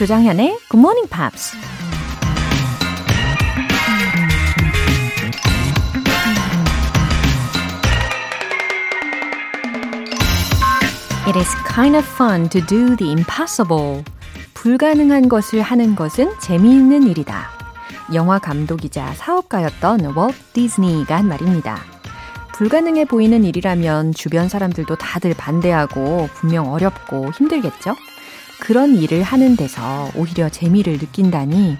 [0.00, 1.54] 조장현의 Good Morning Pops.
[11.28, 14.02] It is kind of fun to do the impossible.
[14.54, 17.50] 불가능한 것을 하는 것은 재미있는 일이다.
[18.14, 21.78] 영화 감독이자 사업가였던 월트 디즈니가 한 말입니다.
[22.54, 27.94] 불가능해 보이는 일이라면 주변 사람들도 다들 반대하고 분명 어렵고 힘들겠죠?
[28.60, 31.76] 그런 일을 하는 데서 오히려 재미를 느낀다니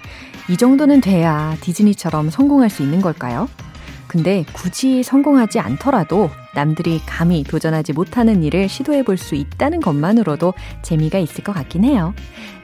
[0.49, 3.47] 이 정도는 돼야 디즈니처럼 성공할 수 있는 걸까요?
[4.07, 11.19] 근데 굳이 성공하지 않더라도 남들이 감히 도전하지 못하는 일을 시도해 볼 수 있다는 것만으로도 재미가
[11.19, 12.13] 있을 것 같긴 해요.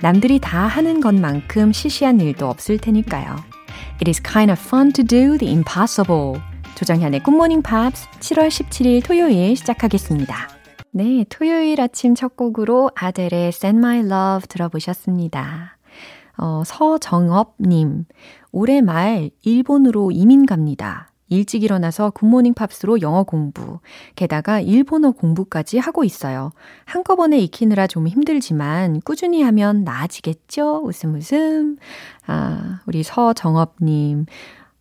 [0.02, 3.38] 남들이 다 하는 것만큼 시시한 일도 없을 테니까요.
[4.02, 6.42] It is kind of fun to do the impossible.
[6.76, 10.57] 조정현의 굿모닝 팝스 7월 17일 토요일 시작하겠습니다.
[10.98, 15.78] 네, 토요일 아침 첫 곡으로 아델의 Send My Love 들어보셨습니다.
[16.40, 18.06] 어, 서정업님,
[18.52, 21.12] 올해 말 일본으로 이민 갑니다.
[21.30, 23.80] 일찍 일어나서 굿모닝 팝스로 영어 공부,
[24.16, 26.50] 게다가 일본어 공부까지 하고 있어요.
[26.86, 30.82] 한꺼번에 익히느라 좀 힘들지만 꾸준히 하면 나아지겠죠?
[30.84, 31.78] 웃음 웃음.
[32.26, 34.26] 아, 우리 서정업님.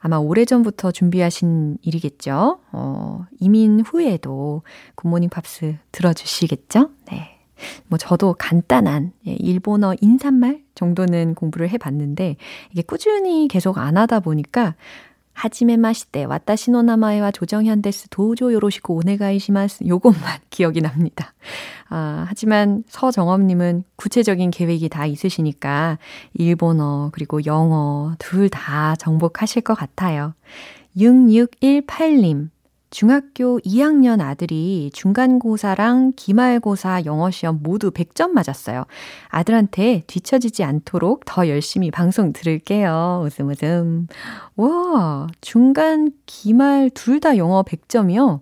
[0.07, 2.61] 아마 오래전부터 준비하신 일이겠죠?
[2.71, 4.63] 어, 이민 후에도
[4.95, 6.91] 굿모닝 팝스 들어주시겠죠?
[7.11, 7.41] 네.
[7.89, 12.37] 뭐 저도 간단한 예, 일본어 인사말 정도는 공부를 해봤는데
[12.71, 14.77] 이게 꾸준히 계속 안 하다 보니까
[15.37, 21.35] はじめまして 私の名前は 조정현 です どうぞ よろしくお願いします 요것만 기억이 납니다.
[21.91, 25.99] 아, 하지만 서정업님은 구체적인 계획이 다 있으시니까
[26.33, 30.33] 일본어 그리고 영어 둘 다 정복하실 것 같아요.
[30.97, 32.49] 6618님
[32.97, 38.87] 중학교 2학년 아들이 중간고사랑 기말고사 영어 시험 모두 100점 맞았어요.
[39.29, 43.21] 아들한테 뒤처지지 않도록 더 열심히 방송 들을게요.
[43.23, 44.07] 웃음 웃음.
[44.57, 48.41] 와, 중간, 기말 둘 다 영어 100점이요?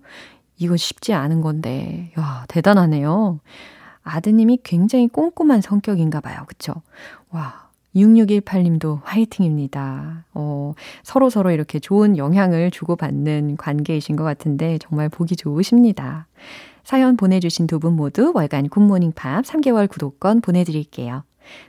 [0.59, 2.13] 이거 쉽지 않은 건데.
[2.17, 3.41] 야, 대단하네요.
[4.05, 6.45] 아드님이 굉장히 꼼꼼한 성격인가 봐요.
[6.47, 6.75] 그쵸?
[7.31, 7.64] 와,
[7.95, 10.25] 6618님도 화이팅입니다.
[10.35, 16.27] 어, 서로 서로 이렇게 좋은 영향을 주고받는 관계이신 것 같은데 정말 보기 좋으십니다.
[16.83, 21.25] 사연 보내주신 두 분 모두 월간 굿모닝 팝스 3개월 구독권 보내드릴게요.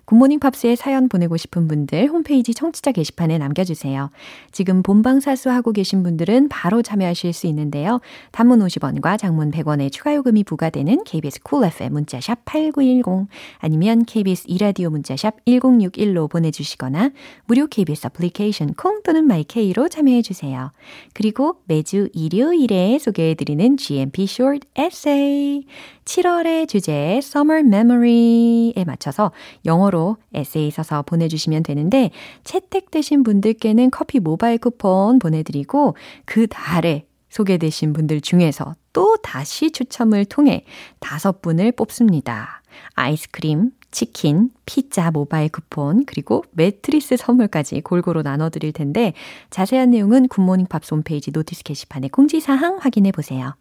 [0.06, 4.12] 굿모닝 팝스에 사연 보내고 싶은 분들 홈페이지 청취자 게시판에 남겨주세요.
[4.52, 8.02] 지금 본방 사수하고 계신 분들은 바로 참여하실 수 있는데요.
[8.32, 13.28] 단문 50원과 장문 100원의 추가 요금이 부과되는 KBS Cool FM 문자샵 8910
[13.60, 17.12] 아니면 KBS 이라디오 문자샵 1061로 보내주시거나
[17.46, 20.72] 무료 KBS 애플리케이션 콩 또는 my K로 참여해주세요.
[21.14, 25.66] 그리고 매주 일요일에 소개해드리는 GMP Short Essay
[26.06, 29.32] 7월의 주제 Summer Memory에 맞춰서
[29.66, 32.12] 영어로 에세이 써서 보내주시면 되는데
[32.44, 35.96] 채택되신 분들께는 커피 모바일 쿠폰 보내드리고
[36.26, 40.64] 그 달에 소개되신 분들 중에서 또 다시 추첨을 통해
[41.00, 42.62] 다섯 분을 뽑습니다.
[42.94, 49.14] 아이스크림, 치킨, 피자 모바일 쿠폰, 그리고 매트리스 선물까지 골고루 나눠드릴 텐데
[49.50, 53.56] 자세한 내용은 굿모닝 팝스 홈페이지 notice 게시판에 공지사항 확인해 보세요.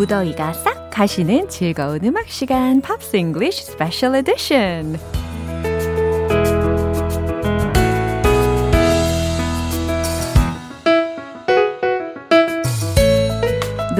[0.00, 5.19] 무더위가 싹 가시는 즐거운 음악 시간 Pops English Special Edition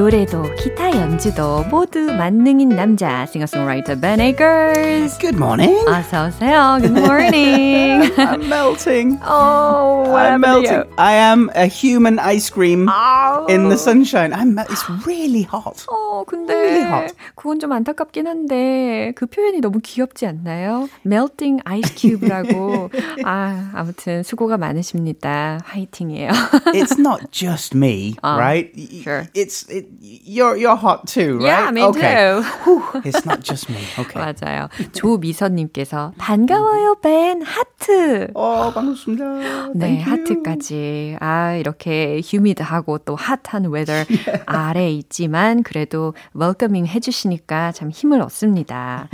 [0.01, 5.19] 노래도 기타 연주도 모두 만능인 남자 싱어송라이터 Ben Akers.
[5.19, 5.77] Good morning.
[5.87, 6.79] 어서 오세요.
[6.81, 8.11] Good morning.
[8.17, 9.19] I'm melting.
[9.23, 10.73] Oh, what I'm melting.
[10.73, 10.85] you?
[10.97, 13.45] I am a human ice cream Oh.
[13.51, 14.33] in the sunshine.
[14.33, 14.57] I'm.
[14.71, 15.85] It's really hot.
[15.89, 17.15] 어, 근데 Really hot.
[17.35, 20.89] 그건 좀 안타깝긴 한데 그 표현이 너무 귀엽지 않나요?
[21.05, 22.89] Melting ice cube라고.
[23.27, 25.59] 아, 아무튼 수고가 많으십니다.
[25.67, 26.31] 화이팅이에요.
[26.73, 28.73] It's not just me, Oh, right?
[29.05, 29.29] Sure.
[29.35, 31.47] It's it, you're you're hot too, right?
[31.47, 32.01] Yeah, me okay.
[32.15, 32.43] too.
[32.65, 33.79] Whew, it's not just me.
[33.99, 34.21] Okay.
[34.21, 34.69] 맞아요.
[34.93, 38.29] 조미선님께서 반가워요, 벤 하트.
[38.35, 39.73] 어, 반갑습니다.
[39.75, 40.01] 네.
[40.01, 41.17] 하트까지.
[41.21, 44.05] 아, 이렇게 휴미드하고 또 핫한 weather
[44.47, 49.09] 아래 있지만 그래도 welcoming 해주시니까 참 힘을 얻습니다.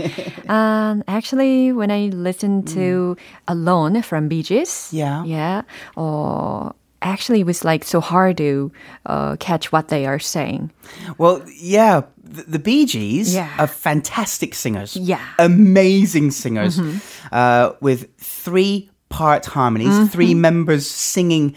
[0.49, 3.15] um, actually, when I listen to
[3.49, 5.23] Alone from Bee Gees, Yeah.
[5.25, 5.61] yeah,
[5.97, 6.69] uh,
[7.01, 8.71] actually it was like so hard to
[9.05, 10.71] uh, catch what they are saying.
[11.17, 13.53] Well, yeah, the, the Bee Gees yeah.
[13.59, 14.95] are fantastic singers.
[14.95, 16.97] Yeah, amazing singers mm-hmm.
[17.31, 20.07] uh, with three part harmonies, mm-hmm.
[20.07, 21.55] three members singing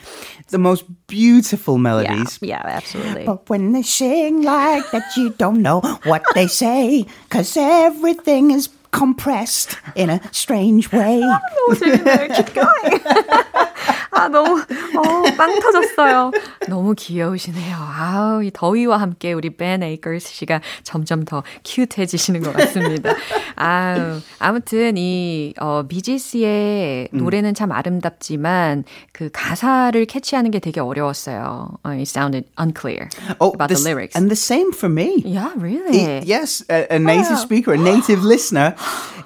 [0.48, 2.38] the most beautiful melodies.
[2.40, 3.25] Yeah, yeah, absolutely.
[3.25, 8.69] But when they sing like that, you don't know what they say because everything is
[8.92, 11.22] compressed in a strange way.
[11.62, 13.00] Oh, I don't know to keep going.
[14.20, 16.31] 아, 너무, 어, 빵 터졌어요.
[16.69, 17.76] 너무 귀여우시네요.
[17.78, 23.14] 아우, 이 더위와 함께 우리 벤 에이커스 씨가 점점 더 큐트해지시는 것 같습니다.
[23.56, 31.69] 아우, 아무튼 이, 어, 비지스의 노래는 참 아름답지만 그 가사를 캐치하는 게 되게 어려웠어요.
[31.82, 33.08] 어, it sounded unclear
[33.40, 34.16] Oh, about this- the lyrics.
[34.16, 35.23] and the same for me.
[35.25, 36.05] yeah, really?
[36.05, 37.43] I- yes, a, a native Wow.
[37.43, 38.75] speaker, a native listener.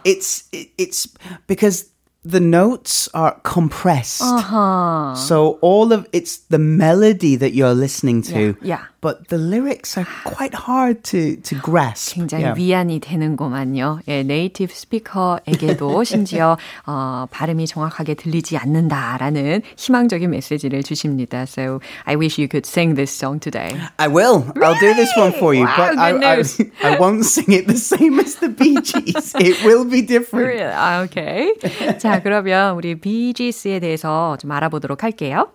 [0.04, 1.08] It's it, it's
[1.46, 1.86] because
[2.24, 4.22] the notes are compressed.
[4.22, 5.14] Uh-huh.
[5.14, 8.56] So all of it's the melody that you're listening to.
[8.62, 8.84] Yeah, yeah.
[9.04, 12.14] But the lyrics are quite hard to to grasp.
[12.16, 12.56] 굉장히 Yeah.
[12.56, 14.00] 위안이 되는구만요.
[14.08, 16.56] 예, 네이티브 스피커에게도 심지어
[16.86, 21.42] 어, 발음이 정확하게 들리지 않는다라는 희망적인 메시지를 주십니다.
[21.42, 23.76] So I wish you could sing this song today.
[23.98, 24.44] I will.
[24.56, 26.42] I'll do this one for you, Wow, but I, I.
[26.82, 29.34] I won't sing it the same as the Bee Gees.
[29.38, 30.46] it will be different.
[30.48, 30.72] Really?
[30.72, 31.52] 아, 오케이.
[31.98, 35.48] 자, 그러면 우리 비지스에 대해서 좀 알아보도록 할게요.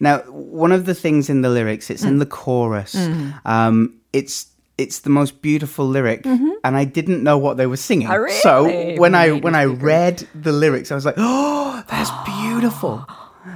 [0.00, 2.18] Now, one of the things in the lyrics, it's in mm.
[2.20, 2.94] the chorus.
[2.94, 3.40] Mm.
[3.44, 4.46] Um, it's
[4.78, 6.50] it's the most beautiful lyric, mm-hmm.
[6.64, 8.08] and I didn't know what they were singing.
[8.08, 8.34] Oh, really?
[8.34, 13.06] So when I when I read the lyrics, I was like, "Oh, that's beautiful."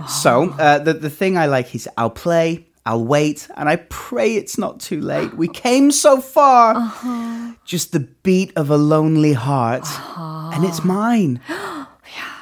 [0.08, 2.66] so uh, the the thing I like is I'll play.
[2.86, 5.34] I'll wait and I pray it's not too late.
[5.34, 6.76] We came so far.
[6.76, 7.52] Uh-huh.
[7.64, 9.82] Just the beat of a lonely heart.
[9.82, 10.50] Uh-huh.
[10.54, 11.40] And it's mine.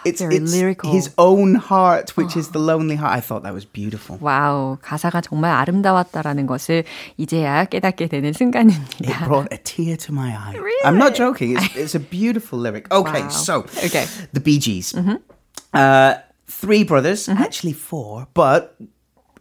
[0.06, 0.92] It's, very it's lyrical.
[0.92, 3.12] his own heart, which is the lonely heart.
[3.12, 4.18] I thought that was beautiful.
[4.22, 6.86] 와우, 가사가 정말 아름다웠다라는 것을
[7.18, 9.26] 이제야 깨닫게 되는 It 순간입니다.
[9.26, 10.56] brought a tear to my eye.
[10.86, 11.58] I'm not joking.
[11.58, 12.92] It's, it's a beautiful lyric.
[12.92, 13.30] Okay, Wow.
[13.30, 14.06] so Okay.
[14.34, 14.96] the Bee Gees.
[15.74, 16.16] Uh,
[16.48, 18.76] three brothers, actually four, but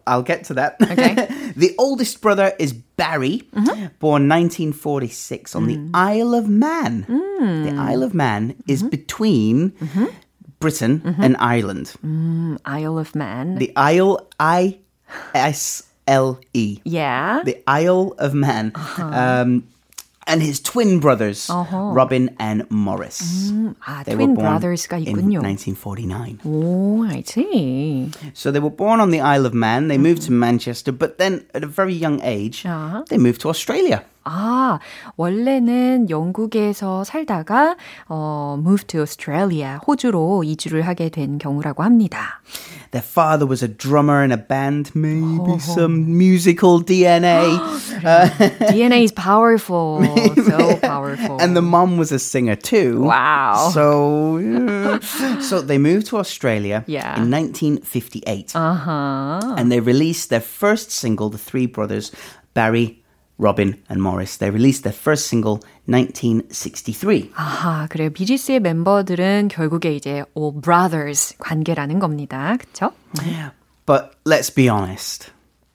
[0.07, 0.77] I'll get to that.
[0.83, 1.29] Okay.
[1.57, 3.43] the oldest brother is Barry,
[4.01, 7.07] born 1946 on the Isle of Man.
[7.09, 9.73] The Isle of Man is between
[10.63, 11.95] Britain and Ireland.
[12.65, 13.57] Isle of Man.
[13.57, 14.79] The Isle, I
[15.35, 16.81] S L E.
[16.85, 17.43] yeah.
[17.45, 18.73] the Isle of Man.
[18.99, 19.65] Um,
[20.27, 23.49] and his twin brothers, Robin and Morris.
[23.87, 25.41] 아, They were twin born brothers가 in 있군요.
[25.41, 26.41] 1949.
[26.45, 28.11] 오, I see.
[28.35, 29.89] So they were born on the Isle of Man.
[29.89, 33.05] They moved to Manchester, but then at a very young age, Uh-huh.
[33.09, 34.05] they moved to Australia.
[34.25, 34.79] 아,
[35.17, 37.77] 원래는 영국에서 살다가
[38.09, 42.43] 어, move to Australia, 호주로 이주를 하게 된 경우라고 합니다.
[42.91, 47.59] Their father was a drummer in a band, maybe some musical DNA.
[48.71, 50.05] DNA is powerful,
[50.37, 51.39] so powerful.
[51.41, 53.01] and the mom was a singer too.
[53.03, 53.71] Wow.
[53.73, 54.99] So, yeah.
[55.41, 57.17] so they moved to Australia Yeah.
[57.21, 58.53] in 1958.
[58.55, 59.55] uh-huh.
[59.57, 62.13] and they released their first single, the three brothers,
[62.55, 63.02] Barry,
[63.43, 64.37] Robin, and Morris.
[64.37, 67.31] They released their first single 1963.
[67.35, 68.11] 아하, 그래요.
[68.11, 72.57] 비지스의 멤버들은 결국에 이제 all brothers 관계라는 겁니다.
[72.59, 72.93] 그쵸?
[73.87, 75.31] But let's be honest.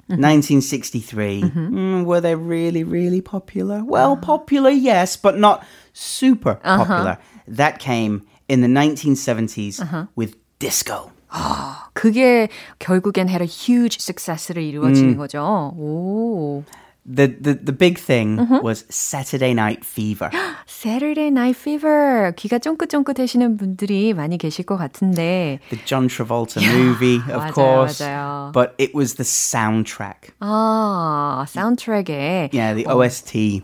[0.10, 1.42] 1963.
[1.42, 3.82] mm, were they really, really popular?
[3.84, 5.64] Well, popular, yes, but not
[5.94, 7.18] super popular.
[7.48, 9.80] That came in the 1970s
[10.16, 11.12] with disco.
[11.94, 12.50] 그게
[12.80, 15.74] 결국엔 had a huge success를 이루어지는 거죠.
[15.78, 16.64] 오.
[17.11, 20.29] The, the, the big thing was Saturday Night Fever.
[20.67, 22.33] Saturday Night Fever.
[22.37, 25.59] 귀가 쫑긋쫑긋하시는 분들이 많이 계실 것 같은데.
[25.71, 28.03] the John Travolta movie, of 맞아요, course.
[28.05, 28.53] 맞아요.
[28.53, 30.35] But it was the soundtrack.
[30.41, 33.63] 아, 사운드트랙에 Yeah, the OST.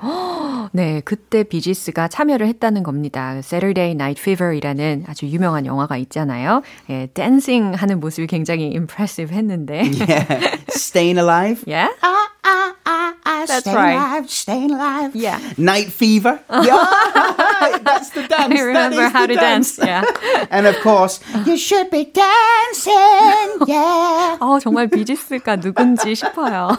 [0.72, 3.36] 네, 그때 비지스가 참여를 했다는 겁니다.
[3.40, 6.62] Saturday Night Fever이라는 아주 유명한 영화가 있잖아요.
[6.88, 9.82] 예, 댄싱 하는 모습이 굉장히 impressive 했는데.
[10.08, 10.56] yeah.
[10.70, 11.62] Staying Alive.
[11.66, 11.90] yeah?
[12.02, 12.93] Ah, ah, ah,
[13.26, 13.94] ah, That's staying right.
[13.94, 15.16] alive, staying alive.
[15.16, 15.38] Yeah.
[15.56, 16.40] Night Fever.
[16.50, 18.52] Yeah, that's the dance.
[18.52, 19.78] I remember how to dance.
[19.78, 20.04] Yeah.
[20.50, 23.64] And of course, you should be dancing.
[23.66, 24.36] Yeah.
[24.40, 26.76] 어, 정말 비지스가 누군지 싶어요.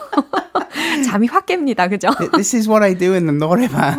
[1.05, 1.87] 잠이 확 깹니다.
[1.89, 2.09] 그죠?
[2.33, 3.97] This is what I do in the 노래방.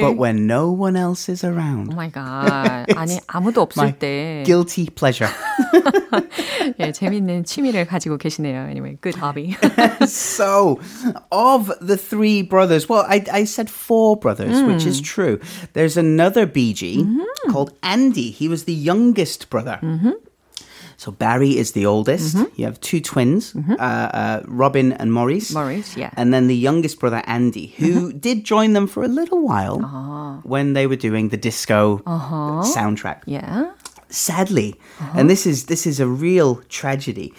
[0.00, 1.94] but when no one else is Oh around.
[1.94, 2.92] my god.
[2.96, 5.30] 아니, 아무도 없을 때 guilty pleasure.
[6.80, 8.66] 예, 재밌는 취미를 가지고 계시네요.
[8.68, 9.56] Anyway, good hobby.
[10.06, 10.78] so,
[11.32, 15.04] of the three brothers, well, I, I said four brothers, which is hmm.
[15.04, 15.40] true.
[15.72, 17.50] There's another BG mm-hmm.
[17.50, 18.30] called Andy.
[18.30, 19.78] He was the youngest brother.
[19.82, 20.12] Mm-hmm.
[20.96, 22.36] So Barry is the oldest.
[22.36, 22.60] Mm-hmm.
[22.60, 25.52] You have two twins, uh, uh, Robin and Maurice.
[25.52, 26.10] Maurice, yeah.
[26.16, 30.40] And then the youngest brother, Andy, who did join them for a little while ah.
[30.42, 32.62] when they were doing the disco uh-huh.
[32.64, 33.22] soundtrack.
[33.26, 33.72] yeah.
[34.08, 35.18] sadly, uh-huh.
[35.18, 37.34] and this is this is a real tragedy,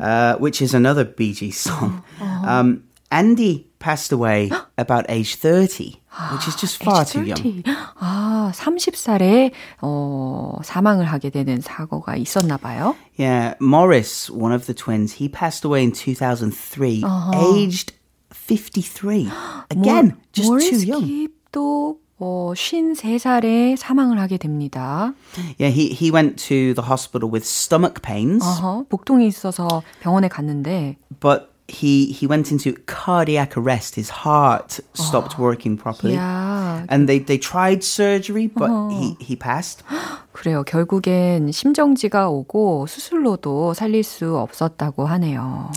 [0.00, 2.02] uh, which is another Gees song.
[2.20, 2.48] Uh-huh.
[2.48, 6.00] Um, Andy passed away about age 30,
[6.32, 7.62] which is just far too young.
[8.00, 9.52] 아, 30살에
[9.82, 12.96] 어, 사망을 하게 되는 사고가 있었나 봐요.
[13.18, 17.04] Yeah, Morris, one of the twins, he passed away in 2003,
[17.34, 17.92] aged
[18.30, 19.28] 53.
[19.70, 21.04] Again, just too young.
[21.06, 25.12] 깁도 어, 53살에 사망을 하게 됩니다.
[25.58, 30.96] Yeah, he, he went to the hospital with stomach pains, 어허, 복통이 있어서 병원에 갔는데
[31.20, 33.95] but he he went into cardiac arrest.
[33.95, 36.15] His heart stopped working properly.
[36.15, 39.83] 야, And they, they tried surgery, but he, he passed.
[40.31, 40.63] 그래요.
[40.63, 45.71] 결국엔 심정지가 오고 수술로도 살릴 수 없었다고 하네요.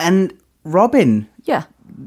[0.00, 1.64] And Robin, Yeah.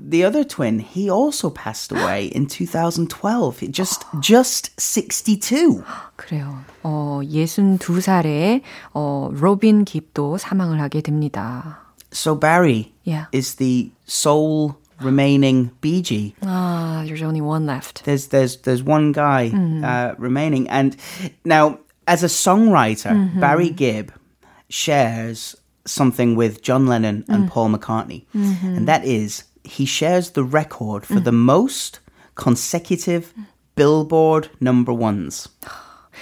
[0.09, 3.71] the other twin, he also passed away in 2012.
[3.71, 5.81] Just just 62.
[6.15, 6.59] 그래요.
[6.83, 8.61] 어, 62살에
[8.93, 11.81] 어, 로빈 깁도 사망을 하게 됩니다.
[12.12, 13.26] So Barry Yeah.
[13.32, 16.34] is the sole remaining BG.
[16.42, 18.04] 아, ah, there's only one left.
[18.04, 19.84] There's there's there's one guy mm-hmm.
[19.84, 20.96] uh, remaining, and
[21.44, 23.40] now as a songwriter, mm-hmm.
[23.40, 24.12] Barry Gibb
[24.68, 27.50] shares something with John Lennon and mm.
[27.50, 28.76] Paul McCartney, mm-hmm.
[28.76, 31.24] and that is he shares the record for mm.
[31.24, 32.00] the most
[32.34, 33.32] consecutive
[33.76, 35.48] Billboard number ones.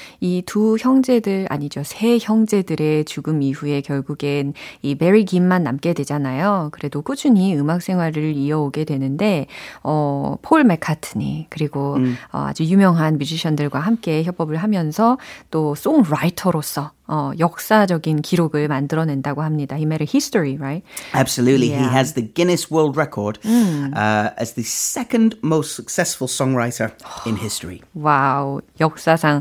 [0.21, 6.71] 이 두 형제들 아니죠 세 형제들의 죽음 이후에 결국엔 이 메리 김만 남게 되잖아요.
[6.73, 9.47] 그래도 꾸준히 음악 생활을 이어오게 되는데
[9.83, 11.97] 어 폴 맥카트니 그리고
[12.33, 15.19] 어, 아주 유명한 뮤지션들과 함께 협업을 하면서
[15.51, 19.77] 또 송라이터로서 어, 역사적인 기록을 만들어낸다고 합니다.
[19.77, 20.85] He made a history, right?
[21.15, 21.91] Absolutely, he Yeah.
[21.97, 26.91] has the Guinness World Record uh, as the second most successful songwriter
[27.27, 27.81] in history.
[27.95, 29.41] 와우, 역사상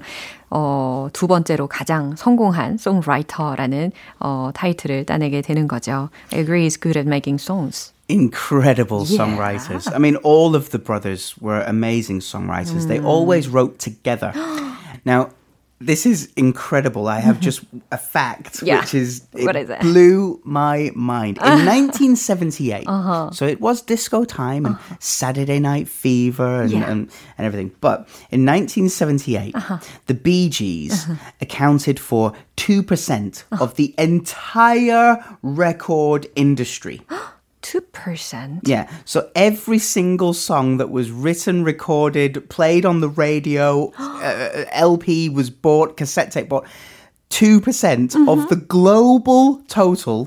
[0.50, 0.67] 어,
[1.13, 6.09] 두 번째로 가장 성공한 송라이터라는 어, 타이틀을 따내게 되는 거죠.
[6.33, 7.93] I agree he's good at making songs.
[8.09, 9.17] incredible Yeah.
[9.25, 9.89] songwriters.
[9.95, 12.87] I mean, all of the brothers were amazing songwriters.
[12.87, 14.33] They always wrote together.
[15.07, 15.31] now,
[15.80, 17.08] this is incredible.
[17.08, 18.80] I have just a fact, Yeah.
[18.80, 19.80] which is it What is it?
[19.82, 21.38] blew my mind.
[21.38, 23.32] In 1978, uh-huh.
[23.32, 24.96] so it was disco time and uh-huh.
[25.00, 26.90] Saturday Night Fever and, Yeah.
[26.90, 27.72] and, and everything.
[27.80, 29.78] But in 1978, uh-huh.
[30.08, 31.08] the Bee Gees
[31.42, 37.02] accounted for 2% of the entire record industry.
[37.67, 38.61] 2%.
[38.65, 38.91] Yeah.
[39.05, 45.49] So every single song that was written, recorded, played on the radio, uh, LP was
[45.51, 46.67] bought, cassette tape bought.
[47.31, 50.27] 2% percent of the global total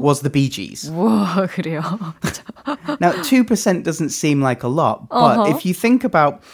[0.00, 0.88] was the Bee Gees.
[0.88, 1.82] 와, 그래요.
[3.00, 6.44] Now, 2% doesn't seem like a lot, but if you think about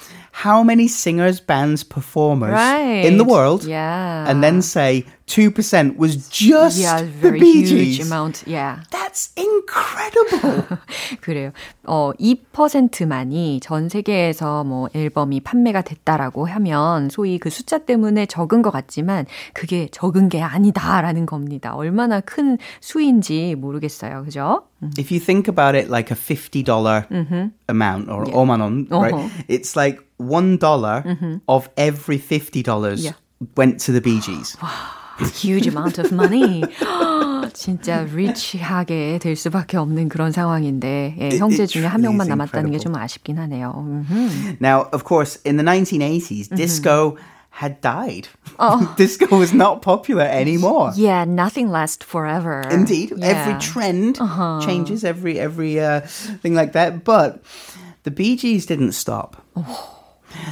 [0.43, 2.51] how many singers, bands, performers
[3.05, 3.31] in the Right.
[3.31, 4.25] world, Yeah.
[4.27, 8.05] and then say 2% was just yeah, the very Bee huge Gees.
[8.05, 8.43] amount.
[8.45, 8.83] Yeah.
[8.91, 10.77] That's incredible.
[11.21, 11.51] 그래요.
[11.85, 18.69] 어, 2%만이 전 세계에서 뭐 앨범이 판매가 됐다라고 하면 소위 그 숫자 때문에 적은 것
[18.71, 21.73] 같지만 그게 적은 게 아니다라는 겁니다.
[21.75, 24.23] 얼마나 큰 수인지 모르겠어요.
[24.25, 24.63] 그죠?
[24.99, 27.05] if you think about it like a $50 dollars
[27.67, 29.13] amount or omanon, right?
[29.15, 29.29] Uh-huh.
[29.47, 31.02] It's like $1 dollar
[31.48, 33.12] of every $50 Yeah.
[33.56, 34.56] went to the Bee Gees.
[35.36, 36.62] huge amount of money.
[37.52, 42.28] 진짜 리치하게 될 수밖에 없는 그런 상황인데 예, 형제 it 중에 한 truly 명만 is
[42.30, 42.80] 남았다는 게 incredible.
[42.80, 43.72] 좀 아쉽긴 하네요.
[43.76, 44.56] 음흠.
[44.60, 46.56] Now, of course, in the 1980s, Mm-hmm.
[46.56, 47.16] disco
[47.50, 48.28] had died.
[48.60, 48.94] Oh.
[48.96, 50.92] disco was not popular anymore.
[50.94, 52.62] Yeah, nothing lasts forever.
[52.70, 53.58] Indeed, every Yeah.
[53.58, 54.20] trend
[54.64, 56.00] changes, every every uh,
[56.40, 57.02] thing like that.
[57.04, 57.42] But
[58.04, 59.42] the Bee Gees didn't stop.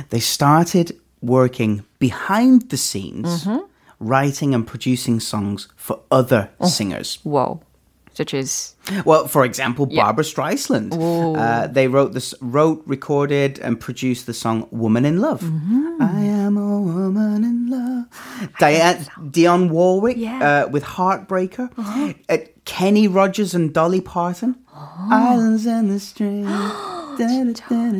[0.09, 3.47] They started working behind the scenes,
[3.99, 7.19] writing and producing songs for other singers.
[7.23, 7.61] Whoa.
[8.15, 8.75] Such as
[9.05, 10.93] Well, for example, Barbara Streisand.
[10.93, 15.41] Uh, they wrote this, wrote, recorded, and produced the song "Woman in Love."
[15.99, 18.05] I am a woman in love.
[18.59, 20.65] Diane, Dionne Warwick Yeah.
[20.65, 21.69] uh, with "Heartbreaker."
[22.29, 24.56] Uh, Kenny Rogers and Dolly Parton.
[25.10, 26.46] Islands and the Stream.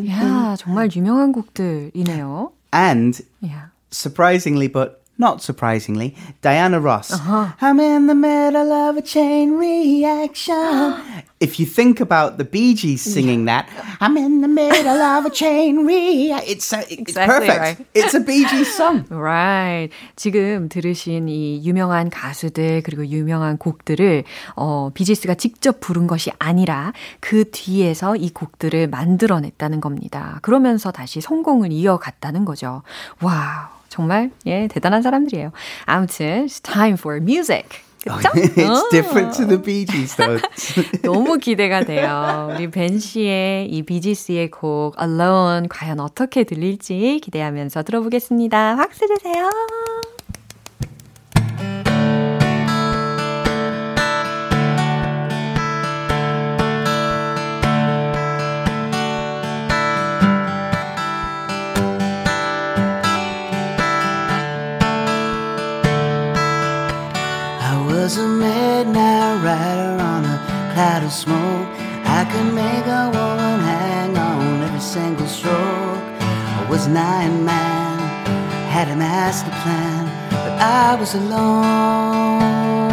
[0.08, 2.52] 야, 정말 유명한 곡들이네요.
[2.72, 3.70] And Yeah.
[3.90, 7.13] surprisingly, but not surprisingly, Diana Ross.
[7.13, 7.53] Uh-huh.
[7.62, 11.24] I'm in the middle of a chain reaction.
[11.39, 13.67] if you think about the Bee Gees singing that,
[14.00, 16.50] I'm in the middle of a chain reaction.
[16.50, 17.60] It's, uh, it's Exactly perfect.
[17.60, 17.88] right.
[17.93, 19.05] It's a Bee Gees song.
[19.10, 19.89] Right.
[20.15, 24.24] 지금 들으신 이 유명한 가수들 그리고 유명한 곡들을
[24.55, 30.39] 어 비지스가 직접 부른 것이 아니라 그 뒤에서 이 곡들을 만들어냈다는 겁니다.
[30.41, 32.82] 그러면서 다시 성공을 이어갔다는 거죠.
[33.21, 33.82] Wow.
[33.93, 35.51] 정말 예 대단한 사람들이에요.
[35.85, 37.69] 아무튼 it's time for music.
[38.03, 38.29] 그쵸?
[38.57, 40.41] it's different to the Bee Gees, though.
[41.03, 42.50] 너무 기대가 돼요.
[42.51, 48.75] 우리 벤 씨의 이 비지스의 곡 Alone 과연 어떻게 들릴지 기대하면서 들어보겠습니다.
[48.75, 49.50] 박수 주세요.
[68.13, 70.38] Was a midnight rider on a
[70.74, 71.67] cloud of smoke.
[72.05, 76.03] I could make a woman hang on every single stroke.
[76.60, 77.98] I was an iron man,
[78.70, 82.91] had a master plan, but I was alone.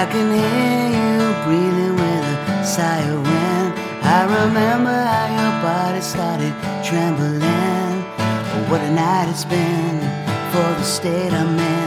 [0.00, 2.26] I can hear you breathing with
[2.60, 3.72] a sigh of wind.
[4.18, 6.52] I remember how your body started
[6.84, 7.96] trembling.
[8.68, 10.00] What a night it's been
[10.52, 11.85] for the state I'm in.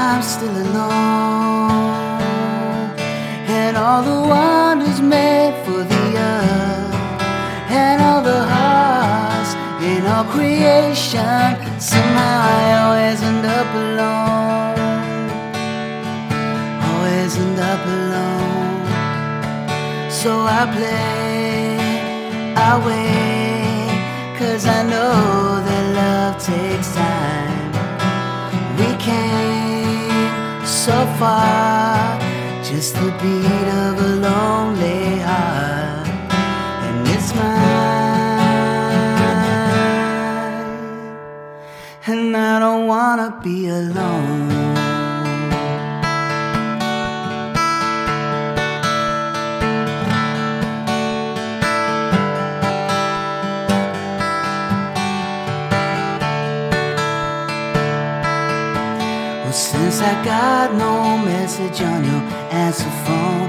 [0.00, 1.80] I'm still alone.
[3.60, 6.94] And all the wonders made for the earth,
[7.68, 9.52] and all the hearts
[9.84, 15.28] in all creation, somehow I always end up alone.
[16.88, 18.82] Always end up alone.
[20.20, 20.30] So
[20.60, 21.76] I play,
[22.56, 26.79] I wait, cause I know that love takes
[30.90, 32.18] so far,
[32.68, 36.08] just the beat of a lonely heart,
[36.86, 38.50] and it's mine.
[42.10, 44.19] And I don't wanna be alone.
[60.24, 63.48] Got no message on your answer phone,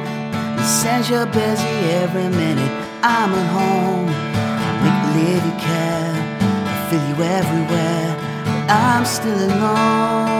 [0.57, 2.71] and since you're busy every minute,
[3.03, 4.07] I'm at home.
[4.83, 6.15] Make believe you care,
[6.71, 10.31] I feel you everywhere, but I'm still alone.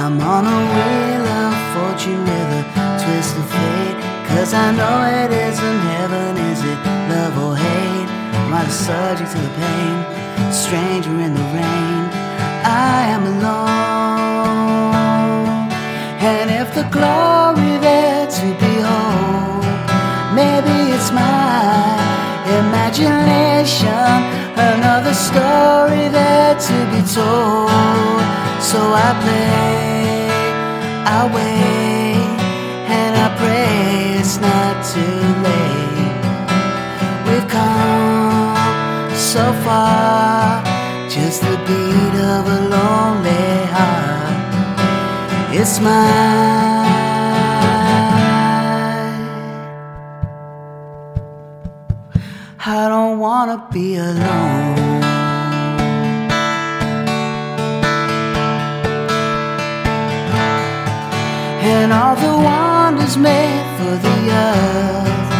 [0.00, 2.62] I'm on a wheel of fortune with a
[3.02, 3.96] twist of fate,
[4.28, 6.78] cause I know it isn't heaven, is it
[7.12, 8.08] love or hate?
[8.40, 12.02] Am I the subject to the pain, stranger in the rain?
[12.64, 13.71] I am alone.
[17.02, 19.64] Glory there to behold,
[20.38, 21.98] maybe it's my
[22.60, 24.12] imagination,
[24.72, 28.22] another story there to be told.
[28.70, 30.30] So I play,
[31.18, 32.38] I wait,
[32.98, 36.14] and I pray it's not too late.
[37.26, 38.46] We've come
[39.32, 40.62] so far,
[41.16, 44.34] just the beat of a lonely heart.
[45.60, 46.61] It's mine.
[52.82, 55.04] I don't wanna be alone.
[61.72, 64.18] And all the wonders made for the
[64.48, 65.30] earth,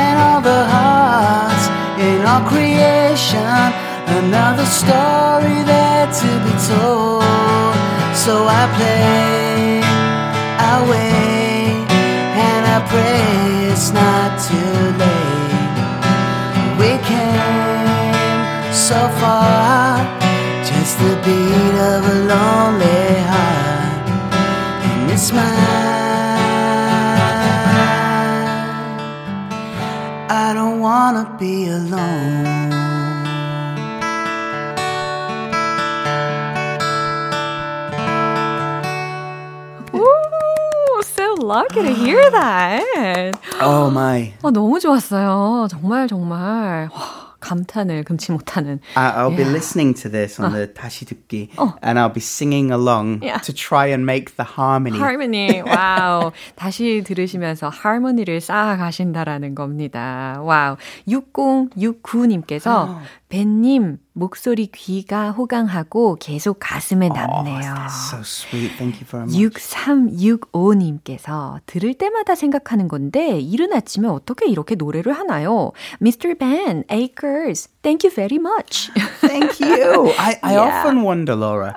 [0.00, 1.64] and all the hearts
[2.06, 3.54] in all creation,
[4.20, 7.22] another story there to be told.
[8.24, 9.80] So I play,
[10.72, 11.86] I wait,
[12.48, 14.09] and I pray it's not
[31.12, 32.70] wanna be alone.
[39.92, 43.34] Ooh, so lucky to hear that.
[43.60, 44.32] Oh my.
[44.42, 45.66] 어, 너무 좋았어요.
[45.68, 48.80] 정말 정말 와, 감탄을 금치 못하는.
[48.94, 49.50] I, I'll be Yeah.
[49.52, 51.72] listening to this on the 다시 듣기, Oh.
[51.82, 53.40] and I'll be singing along Yeah.
[53.42, 54.98] to try and make the harmony.
[54.98, 55.62] harmony.
[55.62, 56.32] 와우.
[56.54, 60.38] 다시 들으시면서 하모니를 쌓아 가신다라는 겁니다.
[60.42, 60.76] 와우.
[61.08, 62.98] 6069님께서
[63.30, 67.60] 벤님 목소리 귀가 호강하고 계속 가슴에 남네요.
[67.60, 68.76] That's so sweet.
[68.76, 69.38] Thank you very much.
[69.38, 75.70] 6365님께서 들을 때마다 생각하는 건데 이른 아침에 어떻게 이렇게 노래를 하나요?
[76.02, 76.34] Mr.
[76.36, 78.90] Ben, Akers, thank you very much.
[79.20, 80.10] Thank you.
[80.18, 80.66] I, I Yeah.
[80.82, 81.76] often wonder, Laura.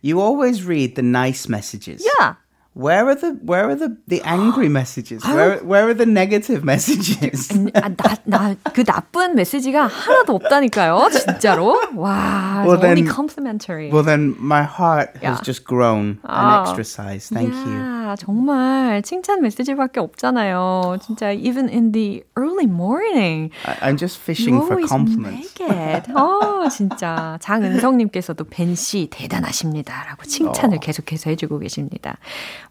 [0.00, 2.06] You always read the nice messages.
[2.20, 2.34] yeah.
[2.74, 5.22] Where are the where are the the angry messages?
[5.24, 7.46] Where where are the negative messages?
[7.72, 11.08] 아, 나, 나, 그 나쁜 메시지가 하나도 없다니까요.
[11.12, 11.78] 진짜로.
[11.94, 13.90] 와, Well, it's only then- complimentary.
[13.92, 15.38] well, then my heart Yeah.
[15.38, 16.62] has just grown an Ah.
[16.66, 17.30] extra size.
[17.30, 17.78] Thank you.
[17.78, 20.98] 야, 정말 칭찬 메시지밖에 없잖아요.
[21.00, 23.50] 진짜 even in the early morning.
[23.70, 25.54] I, I'm just You fishing for compliments.
[25.54, 26.10] make it.
[26.12, 32.18] 어, 진짜 장은성님께서도 벤 씨 대단하십니다라고 칭찬을 계속해서 해주고 계십니다.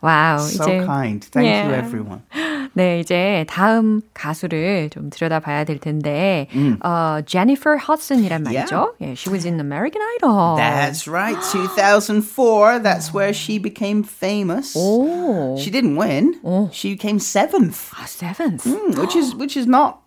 [0.00, 1.24] 와우, So 이제 kind.
[1.30, 1.78] Thank you, Yeah.
[1.84, 2.22] everyone.
[2.74, 6.46] 네, 이제 다음 가수를 좀 들여다봐야 될 텐데,
[6.84, 8.94] 어, 제니퍼 허슨이란 말이죠.
[9.00, 10.56] 예, she was in American Idol.
[10.56, 11.34] That's right.
[11.50, 12.78] 2004.
[12.80, 14.74] That's where she became famous.
[14.76, 16.38] 오, She didn't win.
[16.72, 18.64] She came seventh, 아, seventh.
[18.64, 19.98] Mm, which is which is not.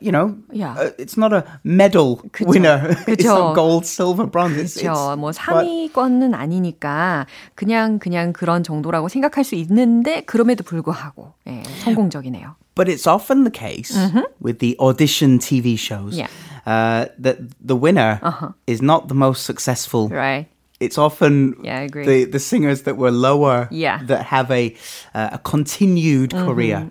[0.00, 0.74] You know, Yeah.
[0.76, 2.46] uh, it's not a medal 그쵸.
[2.50, 2.90] winner.
[3.06, 3.28] it's 그쵸.
[3.28, 4.58] not gold, silver, bronze.
[4.60, 4.92] It's, 그렇죠.
[4.92, 11.62] it's, 뭐 but 3위권은 아니니까 그냥 그냥 그런 정도라고 생각할 수 있는데 그럼에도 불구하고 예,
[11.84, 12.56] 성공적이네요.
[12.74, 13.96] But it's often the case
[14.42, 16.28] with the audition TV shows Yeah.
[16.66, 18.20] uh, that the winner
[18.66, 20.08] is not the most successful.
[20.08, 20.48] Right.
[20.80, 22.04] It's often Yeah, I agree.
[22.04, 24.02] the the singers that were lower Yeah.
[24.10, 24.74] that have a
[25.14, 26.90] uh, a continued career.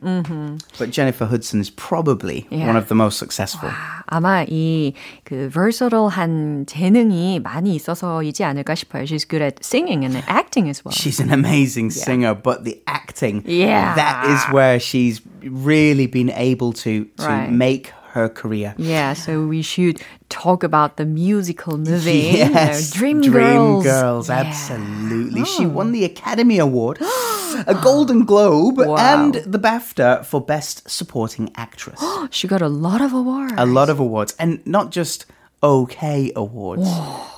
[0.79, 2.65] But Jennifer Hudson is probably Yeah.
[2.71, 3.69] one of the most successful.
[4.07, 9.03] 아마 이그 versatile한 재능이 많이 있어서이지 않을까 싶어요.
[9.03, 10.95] She's good at singing and acting as well.
[10.95, 13.93] She's an amazing singer, but the acting, Yeah.
[13.95, 17.51] that is where she's really been able to to Right.
[17.51, 18.74] make her career.
[18.78, 24.28] Yeah, so we should talk about the musical movie, you know, Yes, Dream, Girls.
[24.28, 24.44] Yeah.
[24.44, 24.46] Oh.
[24.46, 25.44] absolutely.
[25.44, 25.68] She oh.
[25.68, 26.98] won the Academy Award,
[27.66, 28.96] a Golden Globe, Wow.
[28.96, 32.00] and the BAFTA for Best Supporting Actress.
[32.30, 33.54] She got a lot of awards.
[33.56, 35.26] a lot of awards, and not just
[35.62, 36.88] okay awards,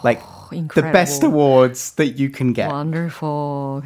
[0.05, 0.21] like
[0.53, 0.91] incredible.
[0.91, 2.69] The best awards that you can get.
[2.71, 3.85] Wonderful.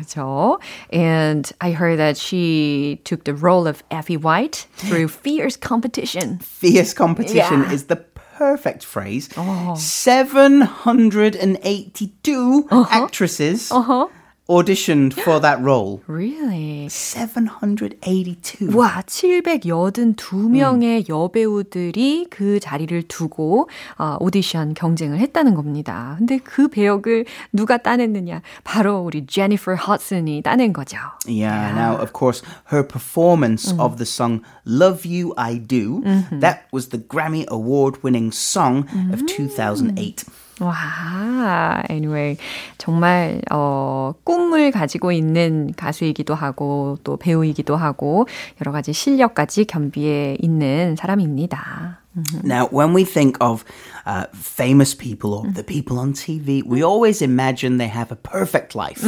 [0.90, 6.38] And I heard that she took the role of Effie White through fierce competition.
[6.38, 7.72] Fierce competition yeah.
[7.72, 9.28] is the perfect phrase.
[9.36, 9.74] Oh.
[9.76, 12.86] 782 uh-huh.
[12.90, 13.70] actresses.
[13.70, 14.08] Uh-huh
[14.49, 16.01] auditioned for that role.
[16.07, 16.89] Really?
[16.89, 18.75] 782.
[18.75, 26.15] 와, 782명의 여배우들이 그 자리를 두고 어, 오디션 경쟁을 했다는 겁니다.
[26.17, 28.41] 근데 그 배역을 누가 따냈느냐?
[28.63, 30.97] 바로 우리 제니퍼 허슨이 따낸 거죠.
[31.27, 36.01] Yeah, now of course her performance of the song Love You I Do,
[36.41, 40.25] that was the Grammy award winning song of 2008.
[40.60, 42.36] 와, anyway,
[42.78, 48.26] 정말 어, 꿈을 가지고 있는 가수이기도 하고 또 배우이기도 하고
[48.60, 51.98] 여러 가지 실력까지 겸비해 있는 사람입니다.
[52.44, 53.64] Now, when we think of
[54.06, 58.76] uh, famous people or the people on TV, we always imagine they have a perfect
[58.76, 59.02] life.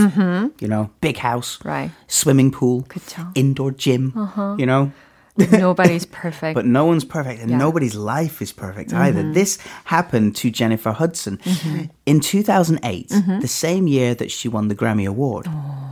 [0.59, 1.93] You know, big house, Right.
[2.09, 3.31] swimming pool, 그쵸.
[3.37, 4.13] indoor gym,
[4.59, 4.91] you know.
[5.37, 6.55] Nobody's perfect.
[6.55, 9.03] But no one's perfect and nobody's life is perfect mm-hmm.
[9.03, 9.33] either.
[9.33, 11.85] This happened to Jennifer Hudson mm-hmm.
[12.07, 13.41] in 2008, mm-hmm.
[13.41, 15.47] the same year that she won the Grammy Award.
[15.49, 15.91] Oh.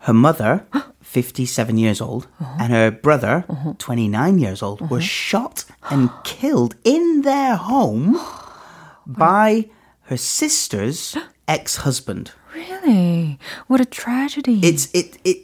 [0.00, 0.66] Her mother,
[1.02, 2.56] 57 years old, oh.
[2.60, 3.74] and her brother, uh-huh.
[3.78, 5.00] 29 years old, were uh-huh.
[5.00, 8.20] shot and killed in their home
[9.06, 9.70] by
[10.02, 11.16] her sister's
[11.48, 12.32] ex-husband.
[12.54, 13.38] really?
[13.66, 14.60] What a tragedy.
[14.62, 15.38] It's it it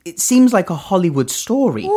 [0.06, 1.88] it seems like a Hollywood story,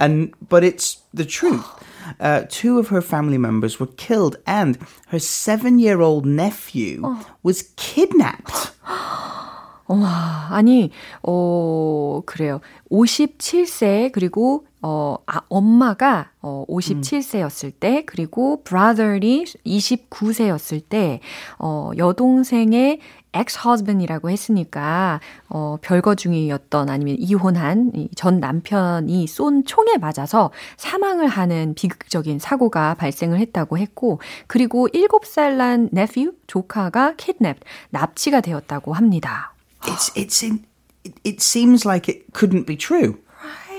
[0.00, 1.66] and but it's the truth.
[2.18, 7.02] Uh, two of her family members were killed, and her seven-year-old nephew
[7.42, 8.72] was kidnapped.
[9.88, 10.90] 와, 아니,
[11.22, 12.60] 어, 그래요.
[12.90, 21.20] 57세, 그리고, 어, 아, 엄마가, 어, 57세였을 때, 그리고 brother이 29세였을 때,
[21.58, 23.00] 어, 여동생의
[23.33, 25.19] ex-husband이라고 했으니까,
[25.49, 33.39] 어, 별거 중이었던 아니면 이혼한 이전 남편이 쏜 총에 맞아서 사망을 하는 비극적인 사고가 발생을
[33.39, 39.53] 했다고 했고, 그리고 7살 난 nephew, 조카가 kidnapped, 납치가 되었다고 합니다.
[39.81, 40.63] It's it's in,
[41.05, 43.17] it, it seems like it couldn't be true,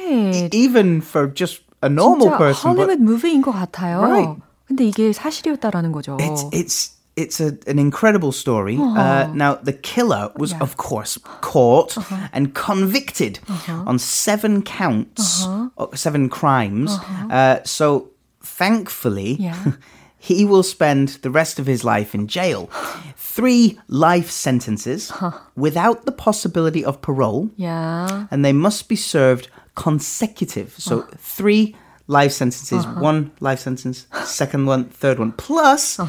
[0.05, 0.51] Right.
[0.55, 2.71] even for just a normal 진짜 person.
[2.77, 4.01] 할리우드 But 무비인 것 같아요.
[4.03, 4.40] Right.
[4.67, 6.17] 근데 이게 사실이었다라는 거죠.
[6.21, 8.77] it's it's it's a, an incredible story.
[8.79, 11.96] Uh, now the killer was, of course, caught
[12.33, 16.90] and convicted on seven counts, uh seven crimes.
[17.31, 18.11] Uh, so
[18.42, 19.37] thankfully.
[19.38, 19.72] Yeah.
[20.24, 22.70] He will spend the rest of his life in jail.
[23.16, 25.12] Three life sentences
[25.55, 30.74] without the possibility of parole, 야, and they must be served consecutive.
[30.79, 31.77] So three
[32.08, 36.00] life sentences, one life sentence, second one, third one, plus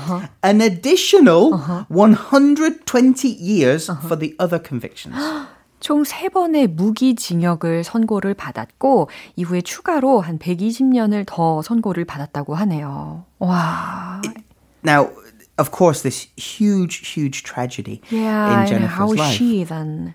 [0.42, 1.52] an additional
[1.88, 5.14] 120 years for the other convictions.
[5.80, 13.24] 총 3번의 무기징역을 선고를 받았고 이후에 추가로 한 120년을 더 선고를 받았다고 하네요.
[13.38, 14.20] 와.
[14.84, 15.10] Now,
[15.58, 19.34] of course, this huge, huge tragedy Yeah, in Jennifer's how is life.
[19.36, 20.14] she then?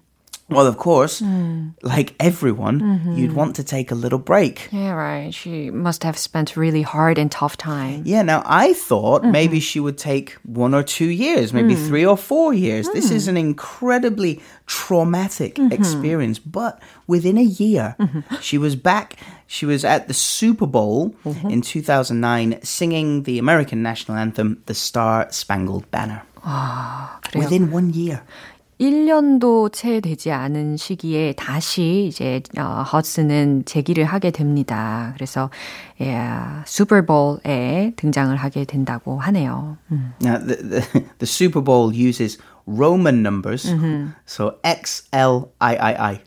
[0.50, 1.74] well, of course, mm.
[1.82, 3.16] like everyone, mm-hmm.
[3.16, 4.68] you'd want to take a little break.
[4.72, 5.32] Yeah, right.
[5.32, 8.02] She must have spent really hard and tough time.
[8.04, 9.32] Yeah, now I thought mm-hmm.
[9.32, 11.86] maybe she would take one or two years, maybe mm.
[11.86, 12.88] three or four years.
[12.88, 12.92] Mm.
[12.94, 13.16] This hmm.
[13.16, 15.72] is an incredibly traumatic mm-hmm.
[15.72, 16.38] experience.
[16.38, 18.36] But within a year, mm-hmm.
[18.40, 19.16] she was back.
[19.46, 21.50] She was at the Super Bowl mm-hmm.
[21.50, 26.22] in 2009 singing the American national anthem, The Star Spangled Banner.
[26.44, 28.22] Oh, within one year.
[28.80, 35.12] 1년도 채 되지 않은 시기에 다시 이제 어, 허스는 재기를 하게 됩니다.
[35.14, 35.50] 그래서
[36.00, 36.18] 예,
[36.64, 39.76] 슈퍼볼에 등장을 하게 된다고 하네요.
[39.92, 40.14] 음.
[40.22, 40.82] Now, the, the,
[41.18, 43.68] the Super Bowl uses Roman numbers.
[44.26, 46.20] So X, L, I, I, I.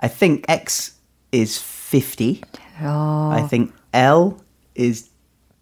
[0.00, 1.00] I think X
[1.32, 2.42] is 50.
[2.82, 4.36] 어, I think L
[4.78, 5.08] is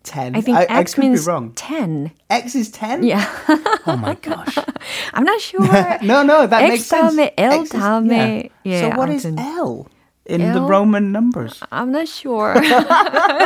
[0.03, 0.35] 10.
[0.35, 1.51] I think I, X could be means wrong.
[1.53, 2.11] 10.
[2.29, 3.03] X is 10?
[3.03, 3.25] Yeah.
[3.85, 4.57] Oh my gosh.
[5.13, 5.61] I'm not sure.
[6.01, 7.15] no, no, that X makes sense.
[7.15, 8.71] 다음에 L X is- 다음에 yeah.
[8.71, 9.39] 예, So what is 아무튼.
[9.39, 9.87] L
[10.25, 10.67] in the L?
[10.67, 11.59] Roman numbers?
[11.71, 12.53] I'm not sure.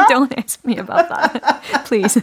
[0.09, 1.63] Don't ask me about that.
[1.85, 2.17] Please.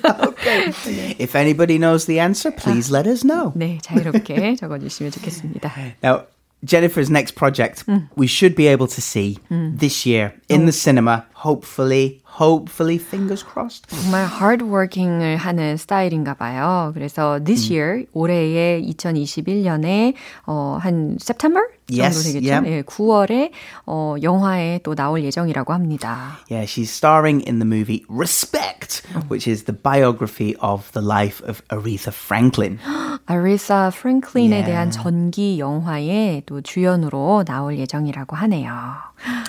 [1.19, 3.53] If anybody knows the answer, please let us know.
[3.57, 5.73] 네, 자유롭게 적어주시면 좋겠습니다.
[6.03, 6.25] Now,
[6.65, 7.85] Jennifer's next project,
[8.17, 11.25] we should be able to see this year in the cinema.
[11.33, 13.88] Hopefully, hopefully, fingers crossed.
[13.90, 16.92] 정말 hardworking을 하는 스타일인가 봐요.
[16.94, 20.14] 그래서 this year, 올해의 2021년에
[20.46, 22.50] 어, 한 September 정도 Yes, 되겠죠?
[22.52, 22.66] yeah.
[22.78, 23.52] 예, 9월에
[23.86, 26.38] 어, 영화에 또 나올 예정이라고 합니다.
[26.50, 31.62] Yeah, she's starring in the movie Respect, which is the biography of the life of
[31.70, 32.80] Aretha Franklin.
[33.28, 34.66] 아리사 프랭클린에 Yeah.
[34.66, 38.74] 대한 전기 영화에 또 주연으로 나올 예정이라고 하네요.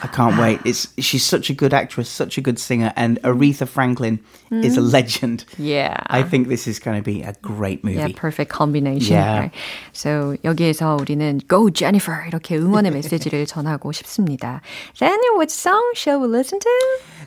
[0.03, 0.59] I can't wait.
[0.65, 4.19] It's she's such a good actress, such a good singer, and Aretha Franklin
[4.51, 5.45] is a legend.
[5.57, 5.95] Yeah.
[6.07, 7.97] I think this is going to be a great movie.
[7.97, 9.15] Yeah, perfect combination.
[9.15, 9.39] Yeah.
[9.39, 9.53] Right?
[9.93, 14.59] So 여기에서 우리는 Go Jennifer 이렇게 응원의 메시지를 전하고 싶습니다.
[14.99, 16.69] Daniel, which song shall we listen to?